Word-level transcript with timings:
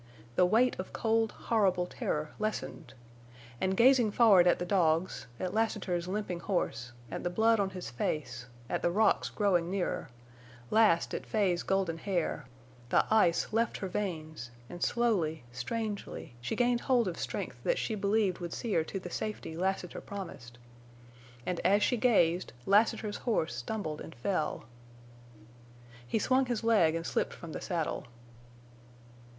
The 0.35 0.47
weight 0.47 0.75
of 0.79 0.93
cold, 0.93 1.31
horrible 1.31 1.85
terror 1.85 2.31
lessened. 2.39 2.95
And, 3.61 3.77
gazing 3.77 4.09
forward 4.13 4.47
at 4.47 4.57
the 4.57 4.65
dogs, 4.65 5.27
at 5.39 5.53
Lassiter's 5.53 6.07
limping 6.07 6.39
horse, 6.39 6.91
at 7.11 7.21
the 7.23 7.29
blood 7.29 7.59
on 7.59 7.69
his 7.69 7.91
face, 7.91 8.47
at 8.67 8.81
the 8.81 8.89
rocks 8.89 9.29
growing 9.29 9.69
nearer, 9.69 10.09
last 10.71 11.13
at 11.13 11.23
Fay's 11.27 11.61
golden 11.61 11.99
hair, 11.99 12.45
the 12.89 13.05
ice 13.13 13.53
left 13.53 13.77
her 13.77 13.87
veins, 13.87 14.49
and 14.71 14.83
slowly, 14.83 15.43
strangely, 15.51 16.33
she 16.41 16.55
gained 16.55 16.81
hold 16.81 17.07
of 17.07 17.19
strength 17.19 17.61
that 17.63 17.77
she 17.77 17.93
believed 17.93 18.39
would 18.39 18.53
see 18.53 18.73
her 18.73 18.83
to 18.83 18.99
the 18.99 19.11
safety 19.11 19.55
Lassiter 19.55 20.01
promised. 20.01 20.57
And, 21.45 21.59
as 21.59 21.83
she 21.83 21.95
gazed, 21.95 22.53
Lassiter's 22.65 23.17
horse 23.17 23.53
stumbled 23.53 24.01
and 24.01 24.15
fell. 24.15 24.63
He 26.07 26.17
swung 26.17 26.47
his 26.47 26.63
leg 26.63 26.95
and 26.95 27.05
slipped 27.05 27.33
from 27.35 27.51
the 27.51 27.61
saddle. 27.61 28.07